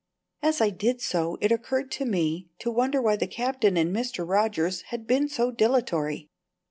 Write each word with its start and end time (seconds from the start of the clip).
As 0.41 0.61
I 0.61 0.71
did 0.71 0.99
so 0.99 1.37
it 1.41 1.51
occurred 1.51 1.91
to 1.91 2.05
me 2.05 2.47
to 2.57 2.71
wonder 2.71 2.99
why 2.99 3.15
the 3.15 3.27
Captain 3.27 3.77
and 3.77 3.95
Mr. 3.95 4.27
Rogers 4.27 4.81
had 4.89 5.05
been 5.05 5.29
so 5.29 5.51
dilatory. 5.51 6.27